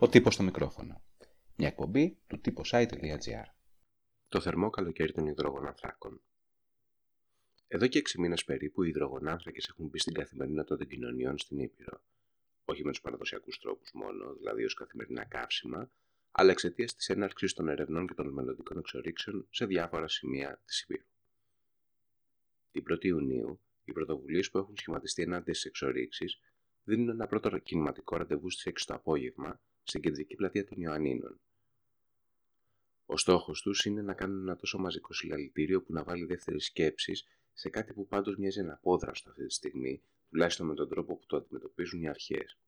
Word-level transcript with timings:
Ο 0.00 0.08
τύπος 0.08 0.34
στο 0.34 0.42
μικρόφωνο. 0.42 1.02
Μια 1.56 1.68
εκπομπή 1.68 2.18
του 2.26 2.40
site.gr. 2.70 3.44
Το 4.28 4.40
θερμό 4.40 4.70
καλοκαίρι 4.70 5.12
των 5.12 5.26
υδρογοναθράκων. 5.26 6.20
Εδώ 7.68 7.86
και 7.86 7.98
6 7.98 8.18
μήνες 8.18 8.44
περίπου 8.44 8.82
οι 8.82 8.88
υδρογονάνθρακε 8.88 9.60
έχουν 9.68 9.86
μπει 9.86 9.98
στην 9.98 10.12
καθημερινότητα 10.12 10.76
των 10.76 10.86
κοινωνιών 10.86 11.38
στην 11.38 11.58
Ήπειρο. 11.58 12.00
Όχι 12.64 12.84
με 12.84 12.90
τους 12.90 13.00
παραδοσιακούς 13.00 13.58
τρόπους 13.58 13.90
μόνο, 13.92 14.34
δηλαδή 14.34 14.64
ως 14.64 14.74
καθημερινά 14.74 15.24
καύσιμα, 15.24 15.90
αλλά 16.30 16.50
εξαιτίας 16.50 16.94
της 16.94 17.08
έναρξης 17.08 17.52
των 17.52 17.68
ερευνών 17.68 18.06
και 18.06 18.14
των 18.14 18.32
μελλοντικών 18.32 18.78
εξορίξεων 18.78 19.46
σε 19.50 19.66
διάφορα 19.66 20.08
σημεία 20.08 20.60
της 20.64 20.80
Ήπειρου. 20.82 21.04
Την 22.70 22.84
1η 22.90 23.04
Ιουνίου, 23.04 23.60
οι 23.84 23.92
πρωτοβουλίες 23.92 24.50
που 24.50 24.58
έχουν 24.58 24.76
σχηματιστεί 24.76 25.22
ενάντια 25.22 25.54
στις 25.54 25.66
εξορίξεις 25.66 26.40
δίνουν 26.84 27.08
ένα 27.08 27.26
πρώτο 27.26 27.58
κινηματικό 27.58 28.16
ραντεβού 28.16 28.50
στις 28.50 28.64
6 28.64 28.86
το 28.86 28.94
απόγευμα 28.94 29.60
στην 29.88 30.00
κεντρική 30.00 30.34
πλατεία 30.34 30.64
των 30.64 30.80
Ιωαννίνων. 30.80 31.40
Ο 33.06 33.16
στόχος 33.16 33.62
τους 33.62 33.84
είναι 33.84 34.02
να 34.02 34.14
κάνουν 34.14 34.40
ένα 34.40 34.56
τόσο 34.56 34.78
μαζικό 34.78 35.12
συλλαλητήριο 35.12 35.82
που 35.82 35.92
να 35.92 36.04
βάλει 36.04 36.24
δεύτερη 36.24 36.60
σκέψη 36.60 37.24
σε 37.52 37.68
κάτι 37.68 37.92
που 37.92 38.06
πάντως 38.06 38.36
μοιάζει 38.36 38.60
αναπόδραστο 38.60 39.30
αυτή 39.30 39.46
τη 39.46 39.52
στιγμή, 39.52 40.02
τουλάχιστον 40.30 40.66
με 40.66 40.74
τον 40.74 40.88
τρόπο 40.88 41.16
που 41.16 41.26
το 41.26 41.36
αντιμετωπίζουν 41.36 42.02
οι 42.02 42.08
αρχές. 42.08 42.58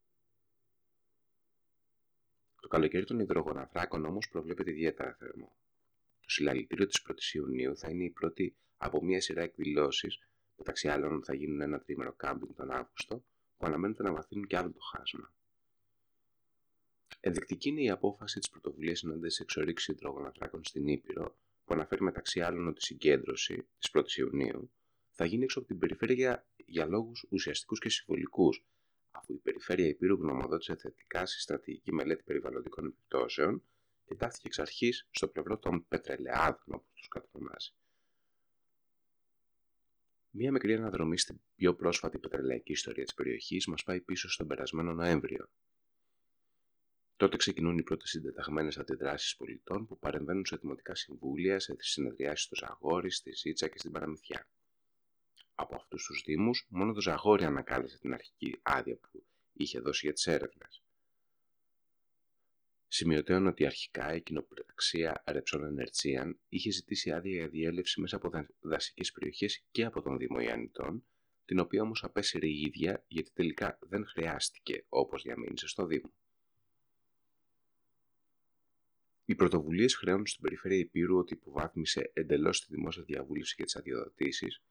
Το 2.61 2.69
καλοκαίρι 2.69 3.05
των 3.05 3.19
υδρογοναθράκων 3.19 4.05
όμως 4.05 4.29
προβλέπεται 4.29 4.71
ιδιαίτερα 4.71 5.15
θερμό. 5.15 5.57
Το 6.21 6.31
συλλαλητήριο 6.31 6.87
της 6.87 7.07
1η 7.09 7.35
Ιουνίου 7.35 7.77
θα 7.77 7.91
είναι 7.91 8.05
η 8.05 8.11
πρώτη 8.11 8.57
από 8.77 9.05
μια 9.05 9.21
σειρά 9.21 9.43
εκδηλώσεις, 9.43 10.19
μεταξύ 10.57 10.89
άλλων 10.89 11.25
θα 11.25 11.35
γίνουν 11.35 11.61
ένα 11.61 11.81
τρίμερο 11.81 12.13
κάμπινγκ 12.13 12.55
τον 12.57 12.71
Αύγουστο, 12.71 13.25
που 13.57 13.67
αναμένεται 13.67 14.03
να 14.03 14.13
βαθύνουν 14.13 14.47
και 14.47 14.57
άλλο 14.57 14.71
το 14.73 14.81
χάσμα. 14.81 15.33
Ενδεικτική 17.21 17.69
είναι 17.69 17.83
η 17.83 17.91
απόφαση 17.91 18.39
της 18.39 18.51
πρωτοβουλίας 18.51 19.03
εναντίον 19.03 19.29
τη 19.29 19.37
εξορίξη 19.41 19.93
υδρογοναθράκων 19.93 20.65
στην 20.65 20.87
Ήπειρο, 20.87 21.37
που 21.65 21.75
αναφέρει 21.75 22.03
μεταξύ 22.03 22.41
άλλων 22.41 22.67
ότι 22.67 22.79
η 22.81 22.85
συγκέντρωση 22.85 23.67
της 23.79 23.91
1η 23.93 24.17
Ιουνίου 24.17 24.71
θα 25.11 25.25
γίνει 25.25 25.45
έξω 25.45 25.59
από 25.59 25.69
την 25.69 25.79
περιφέρεια 25.79 26.47
για 26.57 26.87
λόγους 26.87 27.27
ουσιαστικούς 27.31 27.79
και 27.79 27.89
συμβολικούς, 27.89 28.65
αφού 29.11 29.33
η 29.33 29.37
περιφέρεια 29.37 29.87
Υπήρου 29.87 30.15
γνωμοδότησε 30.15 30.77
θετικά 30.77 31.27
στη 31.27 31.41
στρατηγική 31.41 31.93
μελέτη 31.93 32.23
περιβαλλοντικών 32.23 32.87
επιπτώσεων 32.87 33.63
και 34.05 34.15
τάχθηκε 34.15 34.47
εξ 34.47 34.59
αρχής 34.59 35.09
στο 35.11 35.29
πλευρό 35.29 35.59
των 35.59 35.87
πετρελαιάδων, 35.89 36.65
όπως 36.67 36.91
τους 36.95 37.09
κατονομάζει. 37.09 37.73
Μία 40.31 40.53
μικρή 40.53 40.75
αναδρομή 40.75 41.19
στην 41.19 41.41
πιο 41.55 41.75
πρόσφατη 41.75 42.19
πετρελαϊκή 42.19 42.73
ιστορία 42.73 43.05
της 43.05 43.15
περιοχής 43.15 43.67
μας 43.67 43.83
πάει 43.83 44.01
πίσω 44.01 44.31
στον 44.31 44.47
περασμένο 44.47 44.93
Νοέμβριο. 44.93 45.49
Τότε 47.21 47.37
ξεκινούν 47.37 47.79
οι 47.79 47.83
πρώτες 47.83 48.11
συντεταγμένες 48.11 48.79
αντιδράσεις 48.79 49.37
πολιτών 49.37 49.87
που 49.87 49.99
παρεμβαίνουν 49.99 50.47
σε 50.47 50.57
δημοτικά 50.57 50.95
συμβούλια, 50.95 51.61
σε 51.61 51.77
συνεδριάσεις 51.79 52.45
στο 52.45 52.57
Ζαγόρι, 52.57 53.11
στη 53.11 53.33
Ζήτσα 53.33 53.69
και 53.69 53.79
στην 53.79 53.93
Παραμυθιά. 53.93 54.49
Από 55.55 55.75
αυτούς 55.75 56.05
τους 56.05 56.23
Δήμους, 56.27 56.67
μόνο 56.69 56.93
το 56.93 57.01
Ζαγόρι 57.01 57.45
ανακάλεσε 57.45 57.99
την 57.99 58.13
αρχική 58.13 58.59
άδεια 58.63 58.97
που 58.97 59.25
είχε 59.53 59.81
δώσει 59.81 60.07
για 60.07 60.15
τις 60.15 60.27
έρευνες. 60.27 60.83
Σημειωτέων 62.89 63.47
ότι 63.47 63.67
αρχικά 63.67 64.15
η 64.15 64.21
κοινοπραξία 64.21 65.23
Ρεψόν 65.27 65.65
Ενερτσίαν 65.65 66.39
είχε 66.49 66.71
ζητήσει 66.71 67.13
άδεια 67.13 67.35
για 67.35 67.49
διέλευση 67.49 68.01
μέσα 68.01 68.17
από 68.17 68.31
δασικές 68.61 69.13
περιοχές 69.13 69.63
και 69.71 69.85
από 69.85 70.03
τον 70.03 70.19
Δήμο 70.19 70.41
Ιαννητών, 70.41 71.05
την 71.45 71.59
οποία 71.59 71.83
όμως 71.83 72.05
απέσυρε 72.05 72.47
η 72.47 72.61
ίδια 72.61 73.05
γιατί 73.09 73.31
τελικά 73.33 73.79
δεν 73.81 74.07
χρειάστηκε 74.07 74.85
όπως 74.89 75.23
διαμήνυσε 75.23 75.69
στο 75.69 75.87
Δήμο. 75.87 76.13
Οι 79.31 79.35
πρωτοβουλίες 79.35 79.95
χρεώνουν 79.95 80.27
στην 80.27 80.43
περιφέρεια 80.43 80.79
Υπήρου 80.79 81.19
ότι 81.19 81.33
υποβάθμισε 81.33 82.11
εντελώς 82.15 82.61
τη 82.61 82.75
δημόσια 82.75 83.03
διαβούλευση 83.03 83.55
για 83.57 83.65
τις 83.65 83.77
αδειοδοτήσεις, 83.77 84.63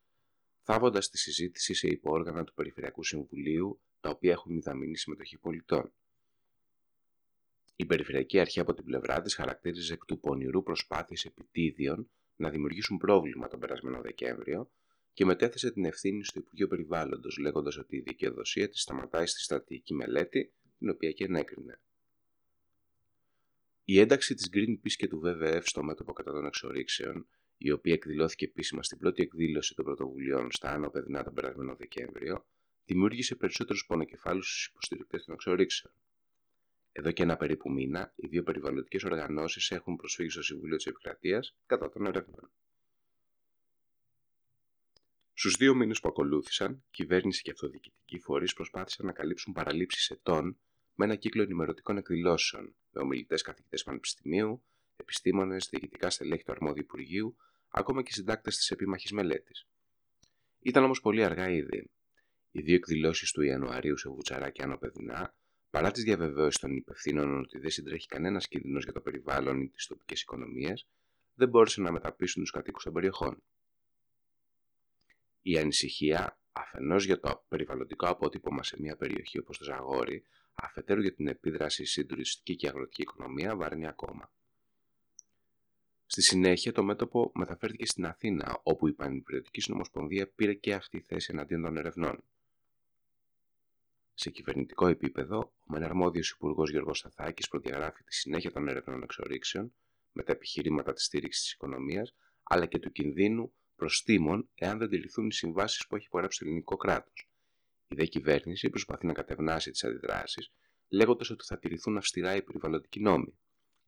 θάβοντας 0.63 1.09
τη 1.09 1.17
συζήτηση 1.17 1.73
σε 1.73 1.87
υπόργανα 1.87 2.43
του 2.43 2.53
Περιφερειακού 2.53 3.03
Συμβουλίου, 3.03 3.81
τα 3.99 4.09
οποία 4.09 4.31
έχουν 4.31 4.53
μηδαμινή 4.53 4.97
συμμετοχή 4.97 5.37
πολιτών. 5.37 5.91
Η 7.75 7.85
Περιφερειακή 7.85 8.39
Αρχή 8.39 8.59
από 8.59 8.73
την 8.73 8.83
πλευρά 8.83 9.21
της 9.21 9.35
χαρακτήριζε 9.35 9.93
εκ 9.93 10.05
του 10.05 10.19
πονηρού 10.19 10.63
προσπάθειες 10.63 11.25
επιτίδιων 11.25 12.09
να 12.35 12.49
δημιουργήσουν 12.49 12.97
πρόβλημα 12.97 13.47
τον 13.47 13.59
περασμένο 13.59 14.01
Δεκέμβριο 14.01 14.71
και 15.13 15.25
μετέθεσε 15.25 15.71
την 15.71 15.85
ευθύνη 15.85 16.23
στο 16.23 16.39
Υπουργείο 16.39 16.67
Περιβάλλοντος, 16.67 17.37
λέγοντας 17.37 17.77
ότι 17.77 17.95
η 17.95 18.01
δικαιοδοσία 18.01 18.69
της 18.69 18.81
σταματάει 18.81 19.25
στη 19.25 19.41
στρατηγική 19.41 19.93
μελέτη, 19.93 20.53
την 20.77 20.89
οποία 20.89 21.11
και 21.11 21.23
ενέκρινε. 21.23 21.79
Η 23.91 23.99
ένταξη 23.99 24.33
της 24.33 24.49
Greenpeace 24.53 24.91
και 24.91 25.07
του 25.07 25.21
WWF 25.25 25.61
στο 25.63 25.83
μέτωπο 25.83 26.13
κατά 26.13 26.31
των 26.31 26.45
εξορίξεων, 26.45 27.27
η 27.57 27.71
οποία 27.71 27.93
εκδηλώθηκε 27.93 28.45
επίσημα 28.45 28.83
στην 28.83 28.97
πρώτη 28.97 29.21
εκδήλωση 29.21 29.75
των 29.75 29.85
πρωτοβουλειών 29.85 30.51
στα 30.51 30.71
Άνω 30.71 30.89
Παιδινά 30.89 31.23
τον 31.23 31.33
περασμένο 31.33 31.75
Δεκέμβριο, 31.75 32.45
δημιούργησε 32.85 33.35
περισσότερους 33.35 33.85
πονοκεφάλους 33.85 34.47
στους 34.47 34.65
υποστηρικτές 34.65 35.25
των 35.25 35.33
εξορίξεων. 35.33 35.93
Εδώ 36.91 37.11
και 37.11 37.23
ένα 37.23 37.37
περίπου 37.37 37.71
μήνα, 37.71 38.13
οι 38.15 38.27
δύο 38.27 38.43
περιβαλλοντικές 38.43 39.03
οργανώσεις 39.03 39.71
έχουν 39.71 39.95
προσφύγει 39.95 40.29
στο 40.29 40.41
Συμβούλιο 40.41 40.75
της 40.75 40.85
Επικρατείας 40.85 41.55
κατά 41.65 41.89
των 41.89 42.05
ερευνών. 42.05 42.51
Στους 45.33 45.55
δύο 45.55 45.75
μήνες 45.75 45.99
που 45.99 46.07
ακολούθησαν, 46.07 46.83
κυβέρνηση 46.91 47.41
και 47.41 47.51
αυτοδιοικητικοί 47.51 48.19
φορείς 48.19 48.53
προσπάθησαν 48.53 49.05
να 49.05 49.11
καλύψουν 49.11 49.53
παραλήψεις 49.53 50.09
ετών 50.09 50.57
με 50.99 51.05
ένα 51.05 51.15
κύκλο 51.15 51.41
ενημερωτικών 51.41 51.97
εκδηλώσεων 51.97 52.75
με 52.91 53.01
ομιλητές 53.01 53.41
καθηγητές 53.41 53.83
πανεπιστημίου, 53.83 54.63
επιστήμονες, 54.95 55.67
διοικητικά 55.69 56.09
στελέχη 56.09 56.43
του 56.43 56.51
αρμόδιου 56.51 56.81
Υπουργείου, 56.81 57.35
ακόμα 57.69 58.03
και 58.03 58.11
συντάκτες 58.11 58.55
της 58.57 58.71
επίμαχης 58.71 59.11
μελέτης. 59.11 59.67
Ήταν 60.59 60.83
όμως 60.83 61.01
πολύ 61.01 61.23
αργά 61.23 61.49
ήδη. 61.49 61.89
Οι 62.51 62.61
δύο 62.61 62.75
εκδηλώσεις 62.75 63.31
του 63.31 63.41
Ιανουαρίου 63.41 63.97
σε 63.97 64.09
Βουτσαρά 64.09 64.49
και 64.49 64.63
Άνω 64.63 64.77
Παιδινά, 64.77 65.35
παρά 65.69 65.91
τις 65.91 66.03
διαβεβαιώσεις 66.03 66.59
των 66.59 66.75
υπευθύνων 66.75 67.39
ότι 67.39 67.59
δεν 67.59 67.69
συντρέχει 67.69 68.07
κανένας 68.07 68.47
κίνδυνος 68.47 68.83
για 68.83 68.93
το 68.93 69.01
περιβάλλον 69.01 69.61
ή 69.61 69.69
τις 69.69 69.87
τοπικές 69.87 70.21
οικονομίες, 70.21 70.87
δεν 71.33 71.49
μπόρεσαν 71.49 71.83
να 71.83 71.91
μεταπίσουν 71.91 72.41
τους 72.41 72.51
κατοίκους 72.51 72.83
των 72.83 72.93
περιοχών. 72.93 73.43
Η 75.41 75.57
ανησυχία, 75.57 76.39
αφενός 76.51 77.05
για 77.05 77.19
το 77.19 77.45
περιβαλλοντικό 77.47 78.07
αποτύπωμα 78.07 78.63
σε 78.63 78.75
μια 78.79 78.95
περιοχή 78.95 79.39
όπως 79.39 79.57
το 79.57 79.63
Ζαγόρι, 79.63 80.23
αφετέρου 80.61 81.01
για 81.01 81.13
την 81.13 81.27
επίδραση 81.27 81.85
στην 81.85 82.07
τουριστική 82.07 82.55
και 82.55 82.67
αγροτική 82.67 83.01
οικονομία 83.01 83.55
βαρύνει 83.55 83.87
ακόμα. 83.87 84.31
Στη 86.05 86.21
συνέχεια 86.21 86.71
το 86.71 86.83
μέτωπο 86.83 87.31
μεταφέρθηκε 87.35 87.85
στην 87.85 88.05
Αθήνα, 88.05 88.59
όπου 88.63 88.87
η 88.87 88.93
Πανεπιστημιακή 88.93 89.61
Συνομοσπονδία 89.61 90.27
πήρε 90.27 90.53
και 90.53 90.73
αυτή 90.73 90.97
η 90.97 91.01
θέση 91.01 91.29
εναντίον 91.33 91.61
των 91.61 91.77
ερευνών. 91.77 92.23
Σε 94.13 94.29
κυβερνητικό 94.29 94.87
επίπεδο, 94.87 95.37
ο 95.39 95.65
μεναρμόδιο 95.65 96.21
Υπουργός 96.35 96.69
Γιώργος 96.69 96.97
Σταθάκης 96.97 97.47
προδιαγράφει 97.47 98.03
τη 98.03 98.15
συνέχεια 98.15 98.51
των 98.51 98.67
ερευνών 98.67 99.03
εξορίξεων 99.03 99.73
με 100.11 100.23
τα 100.23 100.31
επιχειρήματα 100.31 100.93
της 100.93 101.05
στήριξης 101.05 101.43
της 101.43 101.51
οικονομίας 101.51 102.15
αλλά 102.43 102.65
και 102.65 102.79
του 102.79 102.91
κινδύνου 102.91 103.53
προστήμων 103.75 104.49
εάν 104.55 104.77
δεν 104.77 104.89
τηρηθούν 104.89 105.27
οι 105.27 105.33
συμβάσεις 105.33 105.87
που 105.87 105.95
έχει 105.95 106.05
υπογράψει 106.05 106.39
το 106.39 106.45
ελληνικό 106.45 106.75
κράτος, 106.77 107.29
η 107.89 107.95
δε 107.95 108.05
κυβέρνηση 108.05 108.69
προσπαθεί 108.69 109.05
να 109.05 109.13
κατευνάσει 109.13 109.71
τις 109.71 109.83
αντιδράσεις, 109.83 110.51
λέγοντας 110.89 111.29
ότι 111.29 111.45
θα 111.45 111.59
τηρηθούν 111.59 111.97
αυστηρά 111.97 112.35
οι 112.35 112.41
περιβαλλοντικοί 112.41 112.99
νόμοι. 112.99 113.39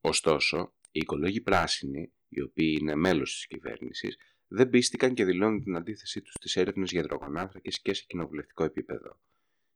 Ωστόσο, 0.01 0.73
οι 0.91 0.99
οικολόγοι 0.99 1.41
πράσινοι, 1.41 2.13
οι 2.29 2.41
οποίοι 2.41 2.77
είναι 2.81 2.95
μέλος 2.95 3.33
της 3.33 3.47
κυβέρνησης, 3.47 4.17
δεν 4.47 4.69
πίστηκαν 4.69 5.13
και 5.13 5.25
δηλώνουν 5.25 5.63
την 5.63 5.75
αντίθεσή 5.75 6.21
τους 6.21 6.33
στις 6.33 6.55
έρευνες 6.55 6.91
για 6.91 6.99
υδρογονάνθρακε 6.99 7.69
και 7.81 7.93
σε 7.93 8.03
κοινοβουλευτικό 8.07 8.63
επίπεδο. 8.63 9.19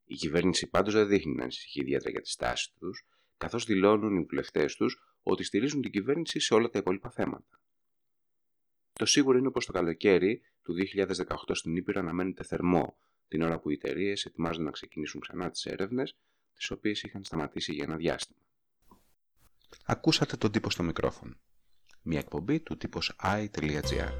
Η 0.05 0.15
κυβέρνηση 0.15 0.69
πάντως 0.69 0.93
δεν 0.93 1.07
δείχνει 1.07 1.33
να 1.33 1.43
ανησυχεί 1.43 1.79
ιδιαίτερα 1.79 2.09
για 2.09 2.21
τη 2.21 2.29
στάση 2.29 2.73
τους, 2.79 3.05
καθώς 3.37 3.65
δηλώνουν 3.65 4.17
οι 4.17 4.25
βουλευτές 4.29 4.75
τους 4.75 4.99
ότι 5.21 5.43
στηρίζουν 5.43 5.81
την 5.81 5.91
κυβέρνηση 5.91 6.39
σε 6.39 6.53
όλα 6.53 6.69
τα 6.69 6.79
υπόλοιπα 6.79 7.09
θέματα. 7.09 7.59
Το 8.93 9.05
σίγουρο 9.05 9.37
είναι 9.37 9.51
πως 9.51 9.65
το 9.65 9.71
καλοκαίρι 9.71 10.41
του 10.63 10.73
2018 10.73 11.15
στην 11.51 11.75
Ήπειρο 11.75 11.99
αναμένεται 11.99 12.43
θερμό, 12.43 12.97
την 13.27 13.41
ώρα 13.41 13.59
που 13.59 13.69
οι 13.69 13.73
εταιρείες 13.73 14.25
ετοιμάζονται 14.25 14.65
να 14.65 14.71
ξεκινήσουν 14.71 15.21
ξανά 15.21 15.51
τις 15.51 15.65
έρευνες, 15.65 16.15
τις 16.55 16.71
οποίες 16.71 17.03
είχαν 17.03 17.23
σταματήσει 17.23 17.73
για 17.73 17.83
ένα 17.83 17.95
διάστημα. 17.95 18.39
Ακούσατε 19.85 20.37
τον 20.37 20.51
τύπο 20.51 20.69
στο 20.69 20.83
μικρόφωνο. 20.83 21.35
Μια 22.01 22.19
εκπομπή 22.19 22.59
του 22.59 22.77
τύπος 22.77 23.15
i.gr. 23.23 24.11